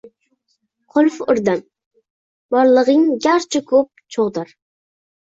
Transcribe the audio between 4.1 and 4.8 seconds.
cho‘g‘dir